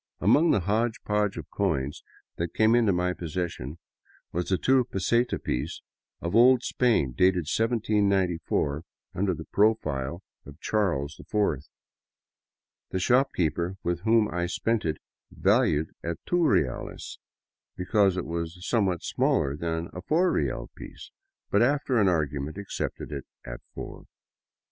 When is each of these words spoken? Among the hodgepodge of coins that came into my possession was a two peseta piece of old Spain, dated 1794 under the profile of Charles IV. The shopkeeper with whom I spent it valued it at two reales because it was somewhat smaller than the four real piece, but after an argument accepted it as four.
Among 0.19 0.49
the 0.49 0.61
hodgepodge 0.61 1.37
of 1.37 1.51
coins 1.51 2.03
that 2.37 2.55
came 2.55 2.73
into 2.73 2.91
my 2.91 3.13
possession 3.13 3.77
was 4.31 4.51
a 4.51 4.57
two 4.57 4.83
peseta 4.85 5.37
piece 5.37 5.83
of 6.21 6.35
old 6.35 6.63
Spain, 6.63 7.11
dated 7.11 7.45
1794 7.45 8.81
under 9.13 9.35
the 9.35 9.45
profile 9.45 10.23
of 10.43 10.59
Charles 10.59 11.19
IV. 11.19 11.67
The 12.89 12.97
shopkeeper 12.99 13.75
with 13.83 13.99
whom 13.99 14.27
I 14.33 14.47
spent 14.47 14.85
it 14.85 14.97
valued 15.29 15.89
it 16.01 16.07
at 16.09 16.25
two 16.25 16.43
reales 16.47 17.19
because 17.77 18.17
it 18.17 18.25
was 18.25 18.65
somewhat 18.67 19.03
smaller 19.03 19.55
than 19.55 19.89
the 19.93 20.01
four 20.01 20.31
real 20.31 20.71
piece, 20.75 21.11
but 21.51 21.61
after 21.61 21.99
an 21.99 22.07
argument 22.07 22.57
accepted 22.57 23.11
it 23.11 23.25
as 23.45 23.59
four. 23.75 24.05